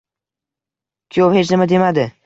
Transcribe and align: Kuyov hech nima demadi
Kuyov 1.13 1.37
hech 1.39 1.55
nima 1.55 1.73
demadi 1.75 2.13